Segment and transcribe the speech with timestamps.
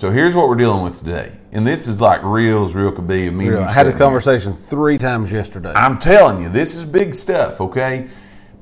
[0.00, 3.08] So here's what we're dealing with today, and this is like real as real could
[3.08, 3.26] be.
[3.26, 3.64] of mean, Real.
[3.64, 5.72] I had a conversation three times yesterday.
[5.74, 8.06] I'm telling you, this is big stuff, okay?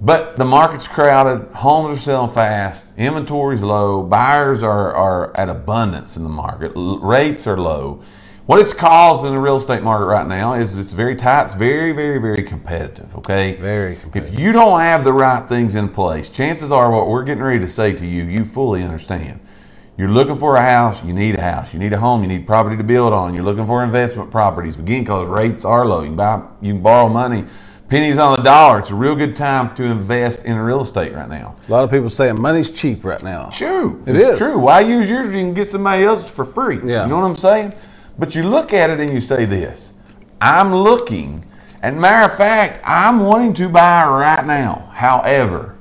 [0.01, 6.17] But the market's crowded, homes are selling fast, inventory's low, buyers are, are at abundance
[6.17, 8.03] in the market, L- rates are low.
[8.47, 11.55] What it's caused in the real estate market right now is it's very tight, it's
[11.55, 13.57] very, very, very competitive, okay?
[13.57, 14.33] Very competitive.
[14.33, 17.61] If you don't have the right things in place, chances are what we're getting ready
[17.61, 19.41] to say to you, you fully understand.
[19.99, 21.73] You're looking for a house, you need a house.
[21.73, 23.35] You need a home, you need property to build on.
[23.35, 24.77] You're looking for investment properties.
[24.79, 26.01] Again, because rates are low.
[26.03, 27.45] You can buy, you can borrow money,
[27.89, 28.81] pennies on the dollar.
[28.81, 31.57] It's a real good time to invest in real estate right now.
[31.67, 33.49] a lot of people saying money's cheap right now.
[33.51, 34.39] True, It it's is.
[34.39, 34.59] true.
[34.59, 35.29] Why use yours?
[35.29, 36.77] if You can get somebody else's for free.
[36.85, 37.05] Yeah.
[37.05, 37.73] You know what I'm saying?
[38.19, 39.95] But you look at it and you say this:
[40.43, 41.43] I'm looking,
[41.83, 44.91] and matter of fact, I'm wanting to buy right now.
[44.93, 45.76] However,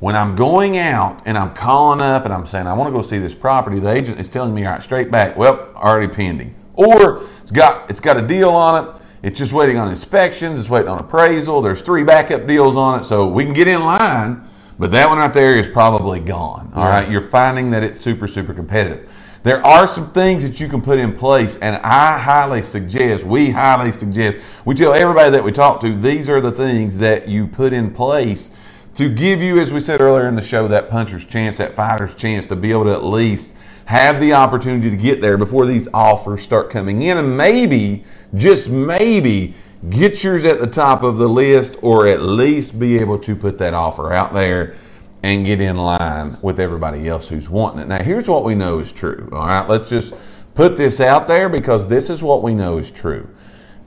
[0.00, 3.02] when I'm going out and I'm calling up and I'm saying I want to go
[3.02, 6.54] see this property, the agent is telling me, all right, straight back, well, already pending,
[6.74, 9.02] or it's got it's got a deal on it.
[9.20, 10.60] It's just waiting on inspections.
[10.60, 11.60] It's waiting on appraisal.
[11.60, 14.48] There's three backup deals on it, so we can get in line.
[14.78, 16.70] But that one right there is probably gone.
[16.76, 19.10] All right, you're finding that it's super super competitive.
[19.42, 23.50] There are some things that you can put in place, and I highly suggest, we
[23.50, 27.46] highly suggest, we tell everybody that we talk to, these are the things that you
[27.46, 28.50] put in place
[28.98, 32.16] to give you, as we said earlier in the show, that puncher's chance, that fighter's
[32.16, 33.54] chance to be able to at least
[33.84, 38.02] have the opportunity to get there before these offers start coming in, and maybe,
[38.34, 39.54] just maybe,
[39.88, 43.56] get yours at the top of the list, or at least be able to put
[43.56, 44.74] that offer out there
[45.22, 47.86] and get in line with everybody else who's wanting it.
[47.86, 49.28] Now, here's what we know is true.
[49.30, 50.12] All right, let's just
[50.56, 53.28] put this out there because this is what we know is true.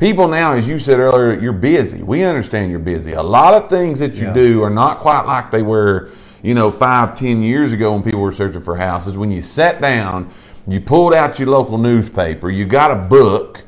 [0.02, 2.02] People now, as you said earlier, you're busy.
[2.02, 3.12] We understand you're busy.
[3.12, 4.34] A lot of things that you Yeah.
[4.34, 6.10] do are not quite like they were,
[6.42, 9.16] you know, five, ten years ago when people were searching for houses.
[9.16, 10.30] When you sat down,
[10.68, 13.62] you pulled out your local newspaper, you got a book,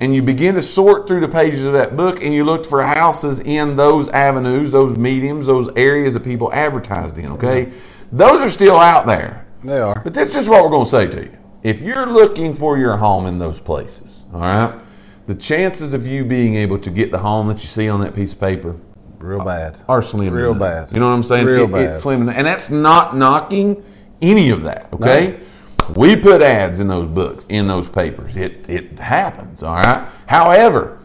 [0.00, 2.82] and you begin to sort through the pages of that book and you looked for
[2.82, 7.68] houses in those avenues, those mediums, those areas that people advertised in, okay?
[8.10, 9.44] Those are still out there.
[9.60, 10.00] They are.
[10.02, 11.36] But that's just what we're going to say to you.
[11.62, 14.72] If you're looking for your home in those places, all right,
[15.26, 18.14] the chances of you being able to get the home that you see on that
[18.14, 18.76] piece of paper
[19.18, 19.80] Real bad.
[19.88, 20.32] are slim.
[20.34, 20.92] Real bad.
[20.92, 21.46] You know what I'm saying?
[21.46, 21.80] Real It- bad.
[21.90, 23.82] It's slim, and that's not knocking
[24.20, 24.88] any of that.
[24.92, 25.36] Okay,
[25.94, 28.36] we put ads in those books, in those papers.
[28.36, 29.62] It it happens.
[29.62, 30.02] All right.
[30.26, 30.98] However,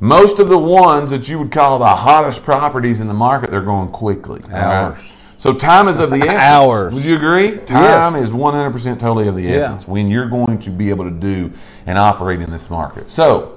[0.00, 3.60] most of the ones that you would call the hottest properties in the market, they're
[3.60, 4.40] going quickly.
[4.46, 4.62] all right?
[4.84, 4.98] Hours.
[5.38, 6.34] So time is of the essence.
[6.38, 6.94] Hours.
[6.94, 7.58] Would you agree?
[7.58, 7.82] Time
[8.14, 8.14] Yes.
[8.16, 11.50] is 100% totally of the essence when you're going to be able to do
[11.86, 13.10] and operate in this market.
[13.10, 13.55] So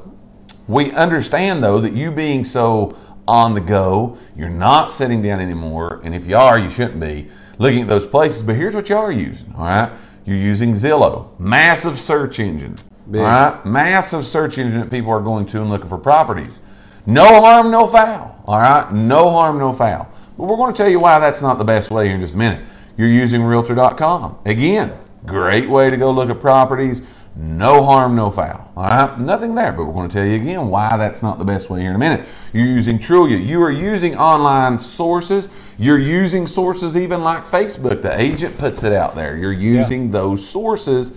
[0.67, 6.01] we understand though that you being so on the go, you're not sitting down anymore,
[6.03, 7.29] and if you are, you shouldn't be
[7.59, 8.41] looking at those places.
[8.41, 9.53] But here's what you are using.
[9.55, 9.91] All right,
[10.25, 12.75] you're using Zillow, massive search engine.
[13.09, 13.21] Big.
[13.21, 16.61] All right, massive search engine that people are going to and looking for properties.
[17.05, 18.43] No harm, no foul.
[18.45, 20.07] All right, no harm, no foul.
[20.37, 22.35] But we're going to tell you why that's not the best way here in just
[22.35, 22.65] a minute.
[22.97, 24.97] You're using Realtor.com again.
[25.25, 27.03] Great way to go look at properties.
[27.41, 28.69] No harm, no foul.
[28.75, 29.71] All right, nothing there.
[29.71, 31.95] But we're going to tell you again why that's not the best way here in
[31.95, 32.27] a minute.
[32.51, 33.41] You're using Trulia.
[33.41, 35.47] You are using online sources.
[35.77, 38.01] You're using sources even like Facebook.
[38.01, 39.37] The agent puts it out there.
[39.37, 41.13] You're using those sources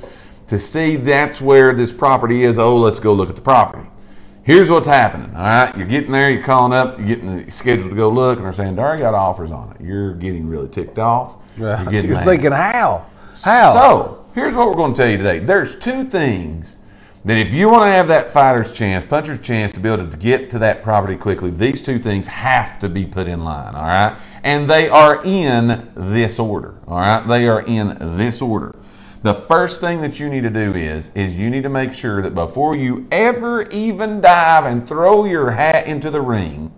[0.47, 2.57] to see that's where this property is.
[2.57, 3.89] Oh, let's go look at the property.
[4.45, 5.35] Here's what's happening.
[5.35, 6.31] All right, you're getting there.
[6.31, 6.99] You're calling up.
[6.99, 10.15] You're getting scheduled to go look, and they're saying, "Darn, got offers on it." You're
[10.15, 11.37] getting really ticked off.
[11.57, 13.07] You're getting You're thinking how?
[13.43, 13.73] How?
[13.73, 15.39] So here's what we're going to tell you today.
[15.39, 16.79] There's two things
[17.25, 20.17] that if you want to have that fighter's chance, puncher's chance to be able to
[20.17, 23.75] get to that property quickly, these two things have to be put in line.
[23.75, 26.75] All right, and they are in this order.
[26.89, 28.75] All right, they are in this order.
[29.23, 32.23] The first thing that you need to do is is you need to make sure
[32.23, 36.73] that before you ever even dive and throw your hat into the ring,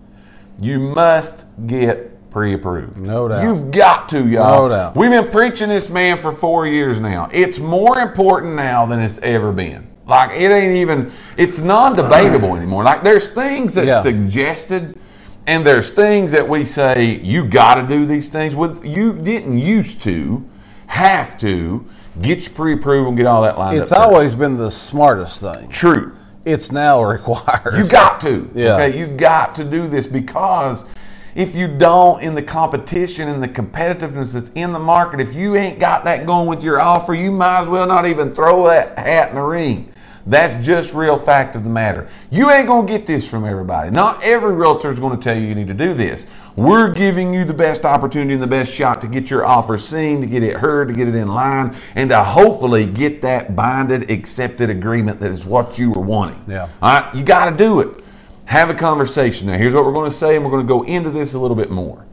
[0.61, 2.99] you must get pre-approved.
[2.99, 3.45] No doubt.
[3.45, 4.65] You've got to, y'all.
[4.65, 4.97] No doubt.
[4.97, 7.29] We've been preaching this man for four years now.
[7.33, 9.87] It's more important now than it's ever been.
[10.05, 11.13] Like it ain't even.
[11.37, 12.83] It's non-debatable anymore.
[12.83, 14.01] Like there's things that's Yeah.
[14.01, 14.99] suggested,
[15.47, 18.85] and there's things that we say you got to do these things with.
[18.85, 20.45] You didn't used to
[20.89, 21.87] have to
[22.21, 23.99] get your pre-approval and get all that lined It's up.
[23.99, 24.09] first.
[24.11, 25.69] always been the smartest thing.
[25.69, 26.17] true.
[26.45, 27.75] It's now required.
[27.79, 28.51] You got to.
[28.57, 28.75] Yeah.
[28.75, 30.85] Okay, you got to do this because
[31.35, 35.57] if you don't in the competition and the competitiveness that's in the market, if you
[35.57, 38.99] ain't got that going with your offer, you might as well not even throw that
[38.99, 39.91] hat in the ring.
[40.27, 42.09] That's just real fact of the matter.
[42.31, 43.91] You ain't gonna get this from everybody.
[43.91, 46.27] Not every realtor is gonna tell you you need to do this.
[46.57, 50.23] We're giving you the best opportunity and the best shot to get your offer seen,
[50.23, 54.11] to get it heard, to get it in line, and to hopefully get that binded,
[54.11, 56.43] accepted agreement that is what you were wanting.
[56.49, 56.69] Yeah.
[56.81, 58.04] All right, you got to do it.
[58.47, 59.47] Have a conversation.
[59.47, 61.39] Now, here's what we're going to say, and we're going to go into this a
[61.39, 62.05] little bit more.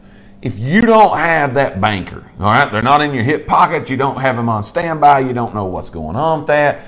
[0.42, 3.98] If you don't have that banker, all right, they're not in your hip pocket, you
[3.98, 6.82] don't have them on standby, you don't know what's going on with that.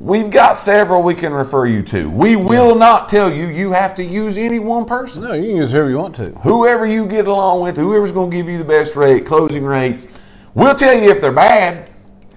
[0.00, 2.08] We've got several we can refer you to.
[2.08, 5.22] We will not tell you you have to use any one person.
[5.22, 6.30] No, you can use whoever you want to.
[6.40, 10.06] Whoever you get along with, whoever's going to give you the best rate, closing rates,
[10.54, 11.90] we'll tell you if they're bad,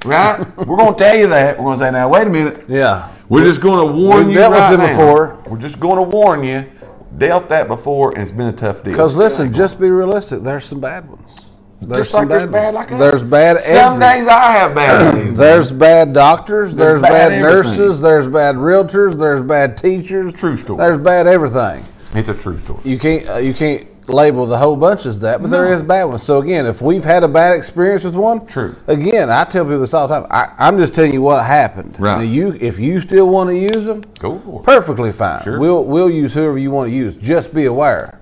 [0.06, 0.40] right?
[0.58, 1.58] We're going to tell you that.
[1.58, 2.64] We're going to say, now, wait a minute.
[2.68, 3.12] Yeah.
[3.32, 4.88] We're just going to warn We've you dealt with right them now.
[4.90, 5.44] before.
[5.48, 6.70] We're just going to warn you.
[7.18, 8.92] Dealt that before, and it's been a tough deal.
[8.92, 10.44] Because listen, just be realistic.
[10.44, 11.48] There's some bad ones.
[11.82, 12.92] There's just like some there's bad ones.
[12.92, 13.60] like There's bad.
[13.62, 15.34] Some every- days I have bad days.
[15.38, 16.76] There's bad doctors.
[16.76, 17.80] There's, There's bad bad, everything.
[17.80, 18.02] nurses.
[18.02, 19.18] There's bad realtors.
[19.18, 20.36] There's bad teachers.
[20.36, 20.78] True story.
[20.78, 21.86] There's bad everything.
[22.14, 22.82] it's a true story.
[22.84, 26.06] You can't uh, you can't label the whole bunch as that, but there is bad
[26.06, 26.24] ones.
[26.24, 28.76] So again, if we've had a bad experience with one, True.
[28.88, 30.28] Again, I tell people this all the time.
[30.32, 32.00] I, I'm just telling you what happened.
[32.00, 32.18] Right.
[32.18, 34.66] Now you, if you still want to use them, Go for it.
[34.66, 35.44] perfectly fine.
[35.44, 35.60] Sure.
[35.60, 37.16] We'll we'll use whoever you want to use.
[37.16, 38.20] Just be aware.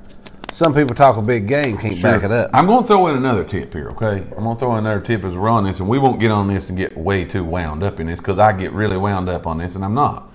[0.51, 2.49] Some people talk a big game, can't back it up.
[2.53, 4.23] I'm going to throw in another tip here, okay?
[4.35, 6.31] I'm going to throw in another tip as we're on this, and we won't get
[6.31, 9.29] on this and get way too wound up in this because I get really wound
[9.29, 10.31] up on this, and I'm not.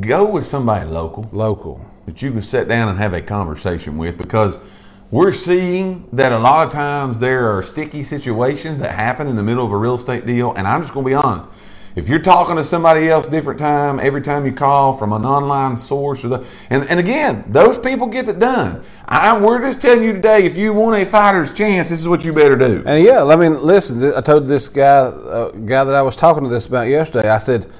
[0.00, 1.28] Go with somebody local.
[1.32, 1.84] Local.
[2.06, 4.58] That you can sit down and have a conversation with because
[5.10, 9.42] we're seeing that a lot of times there are sticky situations that happen in the
[9.42, 10.54] middle of a real estate deal.
[10.54, 11.48] And I'm just going to be honest.
[11.94, 15.76] If you're talking to somebody else different time, every time you call from an online
[15.76, 18.82] source, or the, and, and again, those people get it done.
[19.06, 22.24] I, we're just telling you today, if you want a fighter's chance, this is what
[22.24, 22.82] you better do.
[22.86, 24.14] And yeah, I mean, listen.
[24.14, 27.28] I told this guy, uh, guy that I was talking to this about yesterday.
[27.28, 27.70] I said,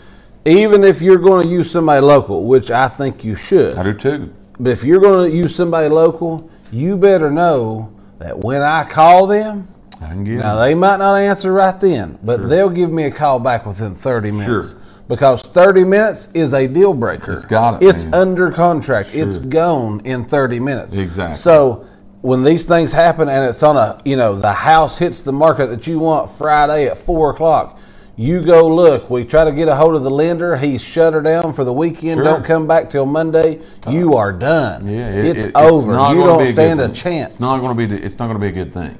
[0.44, 3.94] even if you're going to use somebody local, which I think you should, I do
[3.94, 4.32] too.
[4.58, 9.26] but if you're going to use somebody local, you better know that when I call
[9.26, 9.68] them,
[10.00, 10.66] I can get now it.
[10.66, 14.30] they might not answer right then, but they'll give me a call back within 30
[14.32, 14.70] minutes.
[14.72, 14.80] Sure.
[15.08, 17.32] Because 30 minutes is a deal breaker.
[17.32, 18.14] It's got it, It's man.
[18.14, 19.10] under contract.
[19.14, 20.96] It's gone in 30 minutes.
[20.96, 21.36] Exactly.
[21.36, 21.86] So
[22.22, 25.66] when these things happen and it's on a, you know, the house hits the market
[25.66, 27.78] that you want Friday at four o'clock,
[28.16, 29.08] you go look.
[29.10, 30.56] We try to get a hold of the lender.
[30.56, 32.16] He's shut her down for the weekend.
[32.18, 32.24] Sure.
[32.24, 33.60] Don't come back till Monday.
[33.86, 34.86] Uh, you are done.
[34.86, 35.92] Yeah, it- it's it- over.
[35.92, 37.32] not you don't a stand a chance.
[37.32, 37.94] It's not going to be.
[38.04, 38.96] It's not going to be a good thing.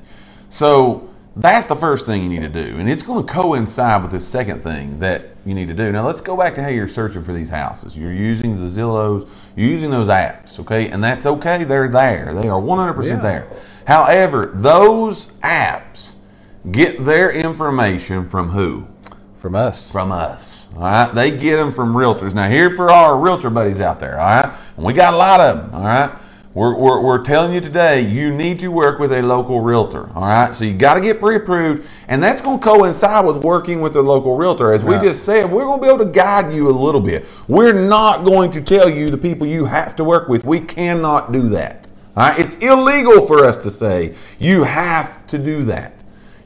[0.49, 4.11] So that's the first thing you need to do, and it's going to coincide with
[4.12, 5.91] the second thing that you need to do.
[5.91, 7.97] Now let's go back to how you're searching for these houses.
[7.97, 9.26] You're using the Zillows,
[9.56, 11.65] you're using those apps, okay, and that's okay.
[11.65, 12.32] They're there.
[12.35, 12.97] They are 100 Yeah.
[12.97, 13.47] percent there.
[13.87, 16.15] However, those apps
[16.70, 18.85] get their information from who?
[19.43, 19.91] From us.
[19.91, 20.69] from us.
[20.77, 22.33] All right, they get them from realtors.
[22.33, 24.19] Now, here for our realtor buddies out there.
[24.19, 25.75] All right, and we got a lot of them.
[25.75, 26.17] All right,
[26.55, 30.09] we're, we're, we're telling you today you need to work with a local realtor.
[30.15, 33.81] All right, so you got to get pre-approved, and that's going to coincide with working
[33.81, 34.73] with a local realtor.
[34.73, 35.03] As we Right.
[35.03, 37.27] just said, we're going to be able to guide you a little bit.
[37.49, 40.44] We're not going to tell you the people you have to work with.
[40.44, 41.89] We cannot do that.
[42.17, 45.94] All right, it's illegal for us to say you have to do that.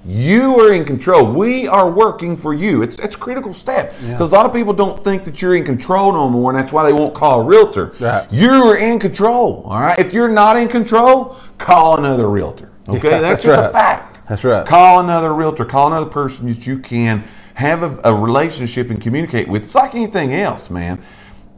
[0.07, 1.33] You are in control.
[1.33, 2.83] We are working for you.
[2.83, 5.65] It's it's a critical step because a lot of people don't think that you're in
[5.65, 7.93] control no more, and that's why they won't call a realtor.
[7.99, 8.27] Right.
[8.33, 9.65] You are in control.
[9.67, 9.99] All right.
[9.99, 12.71] If you're not in control, call another realtor.
[12.89, 13.73] Okay, Yeah, that's, that's just a right.
[13.73, 14.21] fact.
[14.29, 14.65] That's right.
[14.67, 15.65] Call another realtor.
[15.65, 17.25] Call another person that you can
[17.55, 19.65] have a, a relationship and communicate with.
[19.65, 21.03] It's like anything else, man.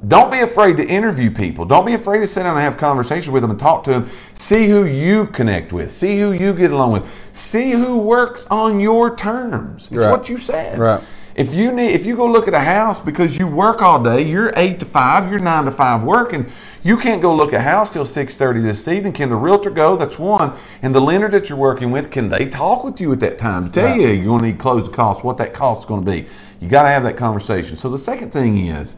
[0.06, 1.64] Don't be afraid to interview people.
[1.64, 4.08] Don't be afraid to sit down and have conversations with them and talk to them.
[4.34, 5.90] See who you connect with.
[5.92, 7.30] See who you get along with.
[7.32, 9.88] See who works on your terms.
[9.90, 10.10] It's Right.
[10.12, 10.78] what you said.
[10.78, 11.00] Right.
[11.34, 14.22] If you need, if you go look at a house because you work all day,
[14.22, 16.46] you're eight to five, you're nine to five working.
[16.82, 19.12] You can't go look at a house till six thirty this evening.
[19.12, 19.96] Can the realtor go?
[19.96, 20.52] That's one.
[20.80, 23.64] And the lender that you're working with, can they talk with you at that time
[23.64, 24.00] to tell Right.
[24.00, 26.26] you you're going to need closing costs, what that cost is going to be?
[26.60, 27.74] You got to have that conversation.
[27.76, 28.94] So the second thing is.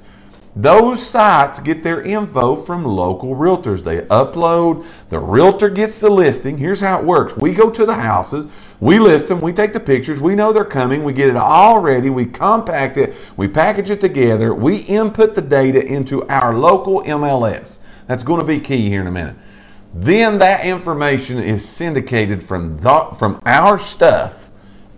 [0.56, 3.84] Those sites get their info from local realtors.
[3.84, 6.58] They upload, the realtor gets the listing.
[6.58, 8.46] Here's how it works we go to the houses,
[8.80, 11.78] we list them, we take the pictures, we know they're coming, we get it all
[11.78, 17.02] ready, we compact it, we package it together, we input the data into our local
[17.02, 17.78] MLS.
[18.08, 19.36] That's going to be key here in a minute.
[19.94, 24.39] Then that information is syndicated from the, from our stuff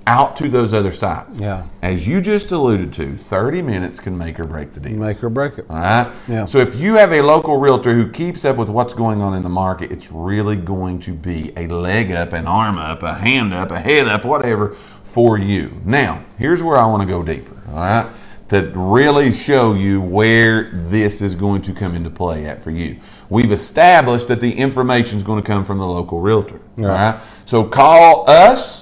[0.06, 1.38] out to those other sites.
[1.38, 1.66] Yeah.
[1.82, 4.98] As you just alluded to, 30 minutes can make or break the deal.
[4.98, 5.66] Make or break it.
[5.68, 6.12] All right.
[6.28, 6.44] Yeah.
[6.44, 9.42] So if you have a local realtor who keeps up with what's going on in
[9.42, 13.54] the market, it's really going to be a leg up, an arm up, a hand
[13.54, 15.80] up, a head up, whatever for you.
[15.84, 17.56] Now, here's where I want to go deeper.
[17.68, 18.10] All right.
[18.52, 22.98] to really show you where this is going to come into play at for you.
[23.30, 26.60] We've established that the information is going to come from the local realtor.
[26.76, 27.18] All right.
[27.46, 28.81] So call us.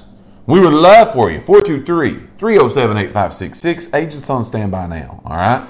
[0.50, 1.38] We would love for you.
[1.38, 3.94] 423 307 8566.
[3.94, 5.22] Agents on standby now.
[5.24, 5.64] All right.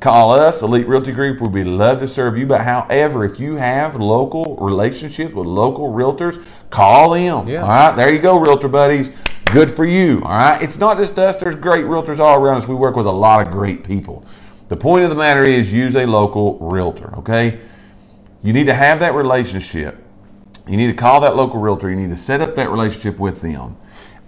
[0.00, 1.40] Call us, Elite Realty Group.
[1.40, 2.44] We'd be love to serve you.
[2.44, 7.46] But however, if you have local relationships with local realtors, call them.
[7.46, 7.62] Yeah.
[7.62, 7.94] All right.
[7.94, 9.12] There you go, realtor buddies.
[9.52, 10.20] Good for you.
[10.24, 10.60] All right.
[10.60, 11.36] It's not just us.
[11.36, 12.66] There's great realtors all around us.
[12.66, 14.26] We work with a lot of great people.
[14.68, 17.14] The point of the matter is use a local realtor.
[17.18, 17.60] Okay.
[18.42, 19.96] You need to have that relationship.
[20.66, 21.88] You need to call that local realtor.
[21.88, 23.76] You need to set up that relationship with them.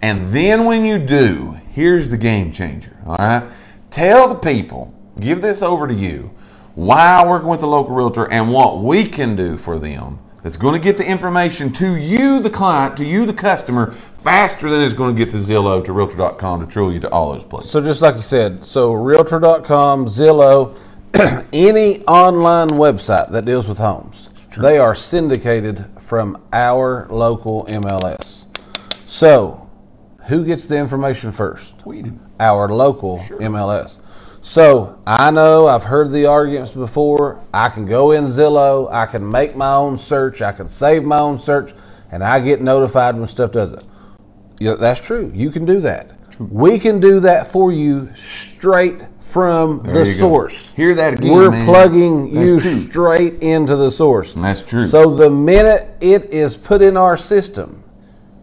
[0.01, 2.97] And then when you do, here's the game changer.
[3.05, 3.49] All right.
[3.89, 6.31] Tell the people, give this over to you,
[6.75, 10.73] while working with the local realtor and what we can do for them that's going
[10.73, 14.93] to get the information to you, the client, to you, the customer, faster than it's
[14.93, 17.71] going to get to Zillow, to Realtor.com, to Trulia, to all those places.
[17.71, 20.77] So just like you said, so Realtor.com, Zillow,
[21.53, 28.45] any online website that deals with homes, they are syndicated from our local MLS.
[29.07, 29.66] So,
[30.27, 31.85] who gets the information first?
[31.85, 32.19] We do.
[32.39, 33.99] Our local MLS.
[34.41, 37.43] So I know I've heard the arguments before.
[37.53, 41.19] I can go in Zillow, I can make my own search, I can save my
[41.19, 41.73] own search,
[42.11, 43.83] and I get notified when stuff does it.
[44.59, 45.31] Yeah, that's true.
[45.33, 46.13] You can do that.
[46.39, 50.19] We can do that for you straight from There the you go.
[50.19, 50.71] source.
[50.75, 51.65] Hear that again, We're man.
[51.65, 52.69] plugging That's you true.
[52.69, 54.33] straight into the source.
[54.33, 54.83] That's true.
[54.83, 57.83] So the minute it is put in our system,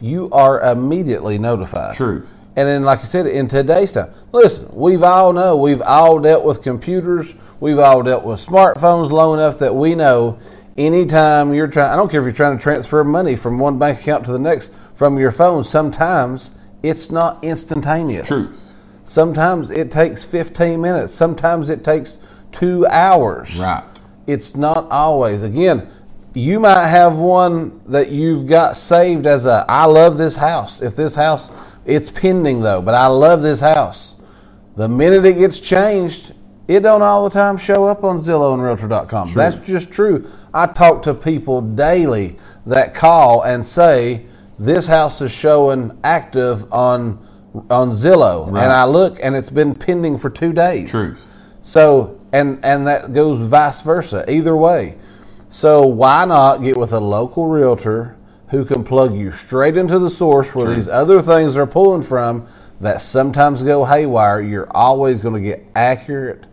[0.04, 1.94] you are immediately notified.
[1.94, 2.26] True.
[2.56, 6.44] And then, like I said, in today's time, listen, we've all know, we've all dealt
[6.44, 10.38] with computers, we've all dealt with smartphones long enough that we know
[10.76, 14.00] anytime you're trying, I don't care if you're trying to transfer money from one bank
[14.00, 16.50] account to the next from your phone, sometimes
[16.82, 18.28] it's not instantaneous.
[18.28, 18.54] True.
[19.04, 22.18] Sometimes it takes 15 minutes, sometimes it takes
[22.52, 23.58] two hours.
[23.58, 23.84] Right.
[24.26, 25.42] It's not always.
[25.42, 25.88] Again,
[26.34, 30.82] you might have one that you've got saved as a I love this house.
[30.82, 31.50] If this house
[31.84, 34.16] it's pending though, but I love this house.
[34.76, 36.32] The minute it gets changed,
[36.66, 39.32] it don't all the time show up on Zillow and Realtor.com.
[39.34, 40.28] That's just true.
[40.52, 42.36] I talk to people daily
[42.66, 44.24] that call and say
[44.58, 47.18] this house is showing active on
[47.70, 48.64] on Zillow, Right.
[48.64, 50.90] and I look and it's been pending for two days.
[50.90, 51.18] Truth.
[51.60, 54.96] So and and that goes vice versa, either way.
[55.54, 58.16] So why not get with a local realtor
[58.48, 62.48] who can plug you straight into the source where these other things are pulling from
[62.80, 64.40] that sometimes go haywire.
[64.40, 66.48] You're always going to get accurate,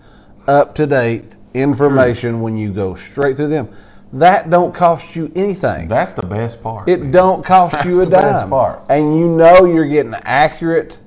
[0.47, 3.69] up to date information when you go straight through them.
[4.13, 5.87] That don't cost you anything.
[5.87, 6.87] That's the best part.
[6.87, 7.11] It man.
[7.11, 8.83] don't cost you a That's the best dime, part.
[8.87, 10.99] and you know you're getting accurate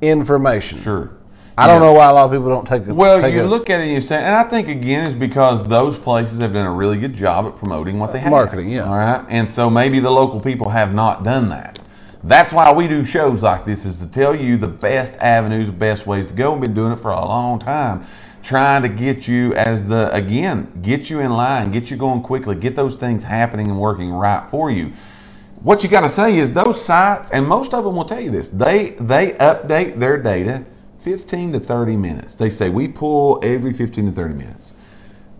[0.00, 0.78] information.
[0.78, 1.13] Sure.
[1.56, 1.88] I don't Yeah.
[1.88, 2.88] know why a lot of people don't take.
[2.88, 5.06] A, Well, take you a- look at it and you say, and I think again
[5.06, 8.30] is because those places have done a really good job at promoting what they have.
[8.30, 8.88] Marketing, yeah.
[8.88, 9.22] All right.
[9.28, 11.78] And so maybe the local people have not done that.
[12.24, 16.06] That's why we do shows like this is to tell you the best avenues, best
[16.06, 16.52] ways to go.
[16.52, 18.00] We've been doing it for a long time.
[18.42, 22.54] Trying to get you as the again, get you in line, get you going quickly,
[22.56, 24.90] get those things happening and working right for you.
[25.62, 28.30] What you got to say is those sites, and most of them will tell you
[28.30, 28.48] this.
[28.48, 30.62] They they update their data
[31.04, 32.36] 15 to 30 minutes.
[32.36, 34.74] They say we pull every 15 to 30 minutes.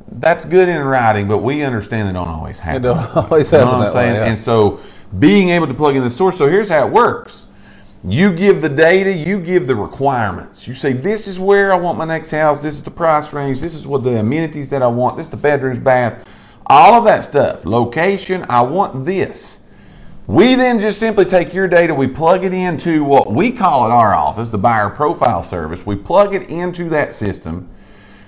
[0.09, 2.83] That's good in writing, but we understand they don't always happen.
[2.83, 4.16] It don't always You know happen what I'm that way, saying?
[4.16, 4.26] yeah.
[4.26, 4.80] And so
[5.18, 6.38] being able to plug in the source.
[6.38, 7.49] So here's how it works.
[8.04, 10.68] You give the data, you give the requirements.
[10.68, 13.61] You say, this is where I want my next house, this is the price range,
[13.61, 16.28] this is what the amenities that I want, this is the bedrooms, bath,
[16.66, 17.66] all of that stuff.
[17.66, 19.61] Location, I want this.
[20.26, 23.90] We then just simply take your data, we plug it into what we call at
[23.90, 25.85] our office, the buyer profile service.
[25.85, 27.69] We plug it into that system.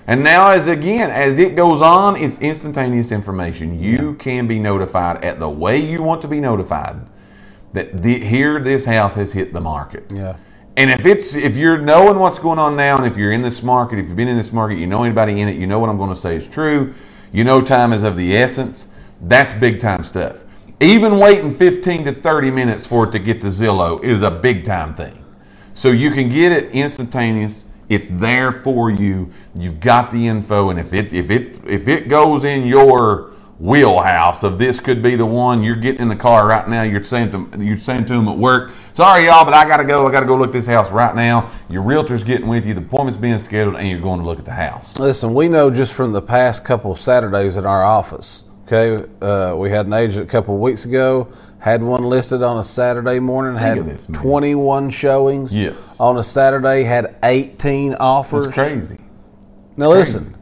[0.05, 3.77] And now, as again, as it goes on, it's instantaneous information.
[3.77, 6.95] You can be notified at the way you want to be notified
[7.73, 10.05] that the, here this house has hit the market.
[10.09, 10.37] Yeah.
[10.77, 13.63] And if it's if you're knowing what's going on now, and if you're in this
[13.63, 15.89] market, if you've been in this market, you know anybody in it, you know what
[15.89, 16.93] I'm going to say is true.
[17.33, 18.89] You know time is of the essence.
[19.21, 20.45] That's big time stuff.
[20.79, 24.63] Even waiting 15 to 30 minutes for it to get to Zillow is a big
[24.63, 25.25] time thing.
[25.73, 27.65] So you can get it instantaneous.
[27.89, 29.31] It's there for you.
[29.55, 34.43] You've got the info, and if it if it if it goes in your wheelhouse
[34.43, 36.83] of this could be the one you're getting in the car right now.
[36.83, 39.85] You're saying to you're saying to them at work, "Sorry, y'all, but I got to
[39.85, 40.07] go.
[40.07, 42.75] I got to go look this house right now." Your realtor's getting with you.
[42.75, 44.99] The appointment's being scheduled, and you're going to look at the house.
[44.99, 48.43] Listen, we know just from the past couple of Saturdays in our office.
[48.69, 52.57] Okay, uh, we had an agent a couple of weeks ago, Had one listed on
[52.57, 53.57] a Saturday morning.
[53.57, 55.57] had this, 21 showings.
[55.57, 55.97] Yes.
[56.01, 58.45] On a Saturday, had 18 offers.
[58.47, 58.99] It's crazy.
[59.77, 60.17] Now crazy.
[60.19, 60.37] listen,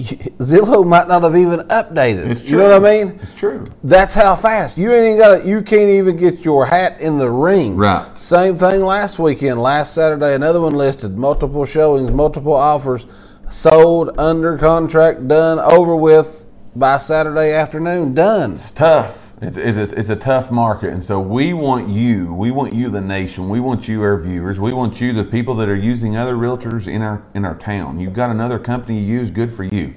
[0.38, 2.26] Zillow might not have even updated.
[2.30, 3.18] It's You know what I mean?
[3.22, 3.66] It's true.
[3.84, 5.46] That's how fast you ain't got.
[5.46, 7.74] You can't even get your hat in the ring.
[7.74, 8.06] Right.
[8.18, 9.62] Same thing last weekend.
[9.62, 11.16] Last Saturday, another one listed.
[11.16, 13.06] Multiple showings, multiple offers,
[13.48, 18.14] sold, under contract, done, over with by Saturday afternoon.
[18.14, 18.52] Done.
[18.52, 19.34] It's tough.
[19.42, 20.92] It's, it's, a, it's a tough market.
[20.92, 24.60] And so we want you, we want you, the nation, we want you, our viewers,
[24.60, 27.98] we want you, the people that are using other realtors in our in our town.
[27.98, 29.94] You've got another company you use, good for you.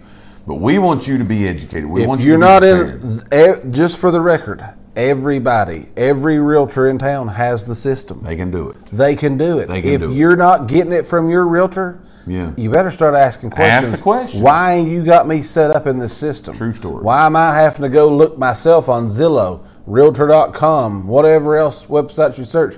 [0.47, 1.85] But we want you to be educated.
[1.85, 4.63] We want If you you're not in, just for the record,
[4.95, 8.21] everybody, every realtor in town has the system.
[8.21, 8.77] They can do it.
[8.91, 9.67] They can do it.
[9.67, 10.15] They can if do it.
[10.15, 12.53] you're not getting it from your realtor, Yeah.
[12.57, 13.89] you better start asking questions.
[13.89, 14.41] Ask the question.
[14.41, 16.55] Why you got me set up in this system?
[16.55, 17.03] True story.
[17.03, 22.45] Why am I having to go look myself on Zillow, Realtor.com, whatever else websites you
[22.45, 22.75] search?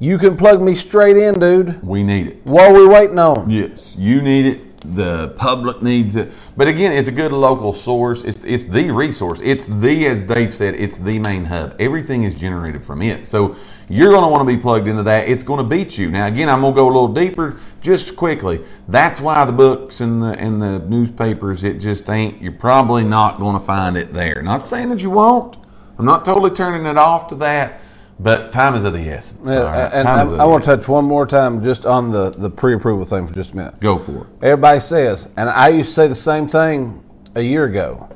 [0.00, 1.82] You can plug me straight in, dude.
[1.82, 2.44] We need it.
[2.44, 3.48] What are we waiting on?
[3.48, 4.60] Yes, you need it.
[4.84, 6.32] The public needs it.
[6.56, 8.22] But again, it's a good local source.
[8.22, 9.40] It's, it's the resource.
[9.42, 11.74] It's the, as Dave said, it's the main hub.
[11.78, 13.26] Everything is generated from it.
[13.26, 13.56] So
[13.88, 15.28] you're going to want to be plugged into that.
[15.28, 16.10] It's going to beat you.
[16.10, 18.64] Now, again, I'm going to go a little deeper just quickly.
[18.88, 23.40] That's why the books and the, and the newspapers, it just ain't, you're probably not
[23.40, 24.42] going to find it there.
[24.42, 25.56] Not saying that you won't.
[25.98, 27.80] I'm not totally turning it off to that.
[28.18, 29.48] But time is of the essence.
[29.48, 29.92] Yeah, right?
[29.92, 32.48] and Time I, is I want to touch one more time just on the, the
[32.48, 33.80] pre-approval thing for just a minute.
[33.80, 34.26] Go for it.
[34.42, 37.02] Everybody says, and I used to say the same thing
[37.34, 38.08] a year ago.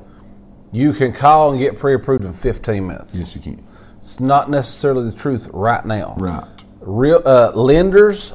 [0.71, 3.15] You can call and get pre-approved in 15 minutes.
[3.15, 3.65] Yes, you can.
[3.99, 6.15] It's not necessarily the truth right now.
[6.19, 6.45] Right.
[6.81, 8.35] Real uh, lenders,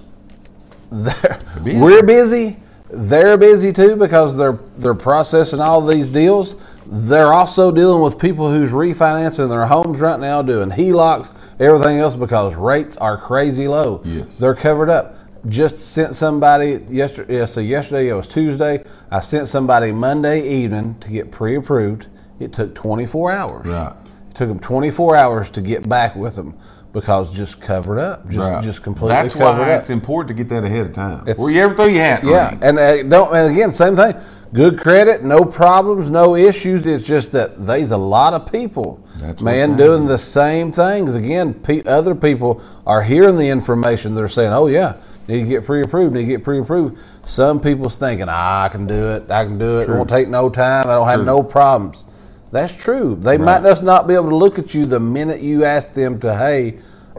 [0.91, 1.79] busy.
[1.79, 2.57] we're busy.
[2.89, 6.55] They're busy too because they're they're processing all these deals.
[6.85, 12.15] They're also dealing with people who's refinancing their homes right now, doing HELOCs, everything else
[12.15, 14.01] because rates are crazy low.
[14.05, 14.37] Yes.
[14.37, 15.15] They're covered up.
[15.47, 17.37] Just sent somebody yesterday.
[17.39, 18.83] Yeah, so yesterday it was Tuesday.
[19.11, 22.07] I sent somebody Monday evening to get pre-approved.
[22.39, 23.67] It took 24 hours.
[23.67, 23.93] Right.
[24.29, 26.55] It took them 24 hours to get back with them
[26.93, 28.63] because just covered up, just Right.
[28.63, 29.79] just completely That's covered why up.
[29.81, 31.27] it's important to get that ahead of time.
[31.27, 32.23] It's- you ever throw your hat?
[32.23, 33.35] yeah, and uh, don't.
[33.35, 34.13] And again, same thing.
[34.53, 36.85] Good credit, no problems, no issues.
[36.85, 41.15] It's just that there's a lot of people, That's man, doing the same things.
[41.15, 44.13] Again, pe- other people are hearing the information.
[44.13, 44.93] They're saying, "Oh yeah,
[45.27, 46.13] need to get pre-approved.
[46.13, 49.31] Need to get pre-approved." Some people's thinking, ah, "I can do it.
[49.31, 49.89] I can do it.
[49.89, 50.87] It won't take no time.
[50.87, 52.05] I don't have no problems."
[52.51, 53.17] That's true.
[53.19, 56.19] They might just not be able to look at you the minute you ask them
[56.19, 56.75] to, "Hey,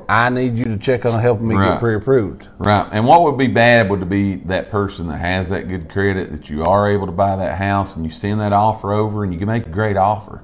[0.09, 1.71] I need you to check on helping me Right.
[1.71, 2.87] get pre-approved." Right.
[2.93, 6.51] And what would be bad would be that person that has that good credit that
[6.51, 9.39] you are able to buy that house and you send that offer over and you
[9.39, 10.43] can make a great offer.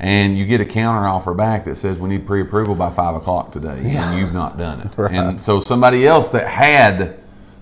[0.00, 3.14] And you get a counter offer back that says we need pre approval by five
[3.14, 4.88] o'clock today and you've not done it.
[4.98, 5.12] Right.
[5.12, 7.16] And so somebody else that had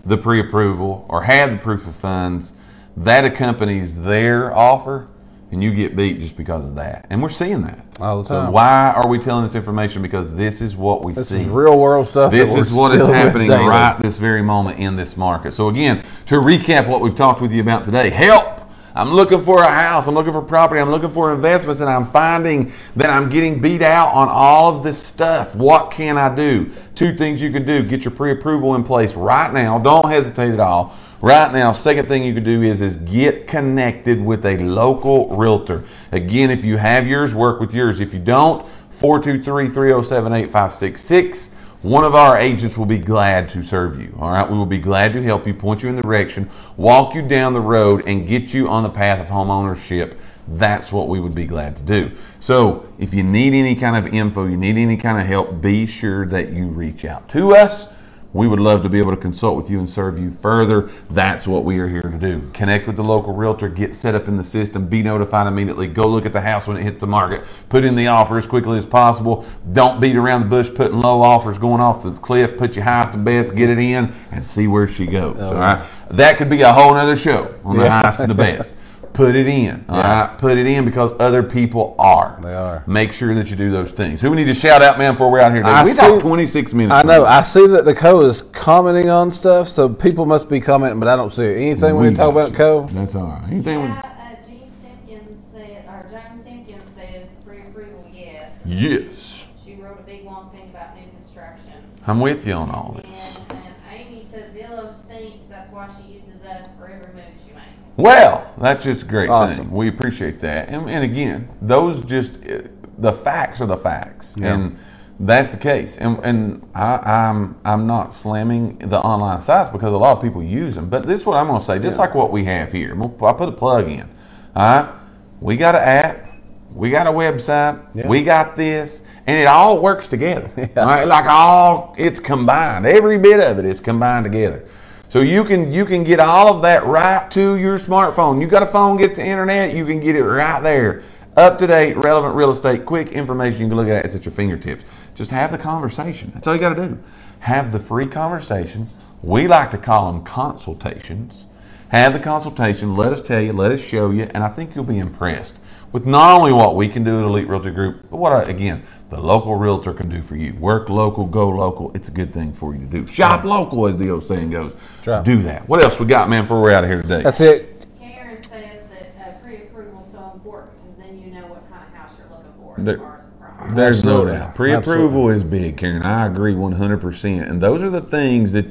[0.05, 2.53] the pre approval or had the proof of funds,
[2.97, 5.07] that accompanies their offer
[5.53, 7.07] and you get beat just because of that.
[7.11, 7.79] And we're seeing that.
[8.01, 8.53] All the So time.
[8.53, 10.01] why are we telling this information?
[10.03, 11.43] Because this is what we This see.
[11.43, 12.33] is real world stuff.
[12.33, 15.53] This is what is happening right this very moment in this market.
[15.53, 18.61] So again, to recap what we've talked with you about today, help.
[18.95, 20.07] I'm looking for a house.
[20.07, 20.79] I'm looking for property.
[20.79, 24.83] I'm looking for investments, and I'm finding that I'm getting beat out on all of
[24.83, 25.55] this stuff.
[25.55, 26.71] What can I do?
[26.95, 29.79] Two things you can do: get your pre-approval in place right now.
[29.79, 30.95] Don't hesitate at all.
[31.23, 35.85] Right now, second thing you can do is is get connected with a local realtor.
[36.11, 38.01] Again, if you have yours, work with yours.
[38.01, 41.53] If you don't, 423-307-8566.
[41.83, 44.13] One of our agents will be glad to serve you.
[44.19, 47.15] All right, we will be glad to help you, point you in the direction, walk
[47.15, 50.19] you down the road, and get you on the path of home ownership.
[50.49, 52.11] That's what we would be glad to do.
[52.41, 55.87] So, if you need any kind of info, you need any kind of help, be
[55.87, 57.91] sure that you reach out to us.
[58.35, 60.91] We would love to be able to consult with you and serve you further.
[61.11, 62.49] That's what we are here to do.
[62.55, 66.07] Connect with the local realtor, get set up in the system, be notified immediately, go
[66.09, 68.79] look at the house when it hits the market, put in the offer as quickly
[68.79, 69.45] as possible.
[69.73, 73.13] Don't beat around the bush putting low offers, going off the cliff, put your highest
[73.15, 75.39] and best, get it in, and see where she goes.
[75.39, 75.85] all right.
[76.11, 78.01] That could be a whole other show on the Yeah.
[78.03, 78.77] highest and the best.
[79.13, 79.85] Put it in.
[79.91, 80.39] All right.
[80.39, 82.39] Put it in because other people are.
[82.43, 82.83] They are.
[82.87, 84.21] Make sure that you do those things.
[84.23, 85.63] Who we need to shout out, man, before we're out here?
[85.65, 86.95] I we see- talked 26 minutes.
[86.95, 87.25] I know.
[87.27, 91.17] I see that Nicole is commenting on stuff, so people must be commenting, but I
[91.17, 91.57] don't see it.
[91.57, 92.53] Anything we, need to talk about, you.
[92.53, 92.83] Nicole?
[92.85, 93.45] That's all right.
[93.51, 93.81] Anything?
[93.81, 98.61] Yeah, uh, Gene Simpkins said, or Joan Simpkins says pre-approval, yes.
[98.65, 99.45] We, yes.
[99.63, 101.75] She wrote a big long thing about new construction.
[102.07, 103.43] I'm with you on all this.
[103.51, 107.53] And, and Amy says Zillow stinks, that's why she uses us for every move she
[107.53, 107.82] makes.
[107.97, 109.67] Well, that's just a great Awesome.
[109.67, 109.75] thing.
[109.77, 110.69] We appreciate that.
[110.69, 112.63] And, and again, those just uh,
[112.99, 114.55] the facts are the facts, Yeah.
[114.55, 114.79] and
[115.21, 115.99] that's the case.
[115.99, 120.43] And and I, I'm I'm not slamming the online sites because a lot of people
[120.43, 120.89] use them.
[120.89, 121.79] But this is what I'm going to say.
[121.79, 124.09] Just like what we have here, I put a plug in.
[124.57, 124.93] All right,
[125.41, 126.31] we got an app,
[126.75, 128.07] we got a website, Yeah.
[128.09, 130.51] we got this, and it all works together.
[130.77, 132.85] All right, like all it's combined.
[132.87, 134.67] Every bit of it is combined together.
[135.13, 138.41] So you can you can get all of that right to your smartphone.
[138.41, 141.03] You got a phone, get the internet, you can get it right there.
[141.37, 144.07] Up to date, relevant real estate, quick information you can look at.
[144.07, 144.87] It's at your fingertips.
[145.15, 146.31] Just have the conversation.
[146.33, 146.99] That's all you got to do.
[147.41, 148.89] Have the free conversation.
[149.23, 151.45] We like to call them consultations.
[151.91, 152.97] Have the consultation.
[152.97, 153.53] Let us tell you.
[153.53, 155.61] Let us show you, and I think you'll be impressed
[155.93, 159.21] with not only what we can do at Elite Realty Group, but what, again, the
[159.21, 160.55] local realtor can do for you.
[160.55, 161.93] Work local, go local.
[161.95, 163.07] It's a good thing for you to do.
[163.07, 164.75] Shop local, as the old saying goes.
[165.07, 165.23] right.
[165.23, 165.69] Do that.
[165.69, 167.23] What else we got, man, before we're out of here today?
[167.23, 167.87] That's it.
[168.01, 171.93] Karen says that uh, pre-approval is so important because then you know what kind of
[171.95, 173.75] house you're looking for as There- far as the property.
[173.75, 174.55] There's no doubt.
[174.55, 176.03] Pre-approval is big, Karen.
[176.03, 177.49] I agree 100%.
[177.51, 178.67] And those are the things that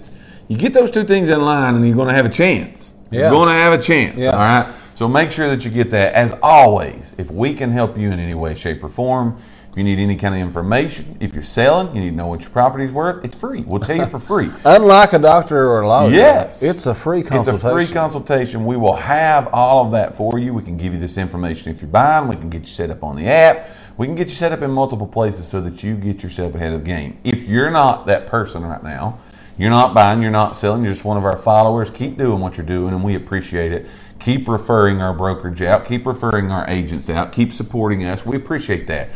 [0.48, 2.96] you get those two things in line and you're going to have a chance.
[3.12, 3.22] Yeah.
[3.22, 4.18] You're going to have a chance.
[4.18, 4.32] Yeah.
[4.32, 4.74] All right.
[4.96, 6.14] So make sure that you get that.
[6.14, 9.38] As always, if we can help you in any way, shape, or form,
[9.72, 12.42] if you need any kind of information, if you're selling, you need to know what
[12.42, 13.62] your property's worth, it's free.
[13.62, 14.52] We'll tell you for free.
[14.66, 16.62] Unlike a doctor or a lawyer, Yes.
[16.62, 17.56] it's a free consultation.
[17.56, 18.66] It's a free consultation.
[18.66, 20.54] We will have all of that for you.
[20.54, 22.28] We can give you this information if you're buying.
[22.28, 23.70] We can get you set up on the app.
[23.96, 26.74] We can get you set up in multiple places so that you get yourself ahead
[26.74, 27.18] of the game.
[27.24, 29.20] If you're not that person right now,
[29.58, 32.58] you're not buying, you're not selling, you're just one of our followers, keep doing what
[32.58, 33.86] you're doing and we appreciate it.
[34.20, 38.26] Keep referring our brokerage out, keep referring our agents out, keep supporting us.
[38.26, 39.10] We appreciate that.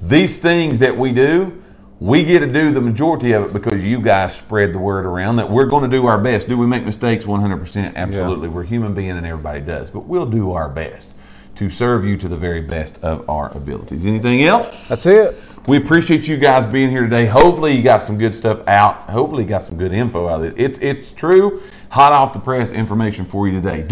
[0.00, 1.62] These things that we do,
[2.00, 5.36] we get to do the majority of it because you guys spread the word around
[5.36, 6.48] that we're going to do our best.
[6.48, 7.24] Do we make mistakes?
[7.24, 7.94] 100%.
[7.94, 8.48] Absolutely.
[8.48, 11.14] We're human being and everybody does, but we'll do our best
[11.56, 14.06] to serve you to the very best of our abilities.
[14.06, 14.88] Anything else?
[14.88, 15.36] That's it.
[15.66, 17.26] We appreciate you guys being here today.
[17.26, 18.96] Hopefully, you got some good stuff out.
[19.10, 20.54] Hopefully, you got some good info out of it.
[20.56, 23.82] It's, it's true, hot off the press information for you today.